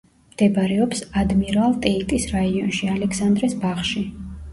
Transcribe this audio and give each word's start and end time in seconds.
მდებარეობს 0.35 1.03
ადმირალტეიტის 1.23 2.25
რაიონში, 2.37 2.89
ალექსანდრეს 2.95 3.55
ბაღში. 3.67 4.03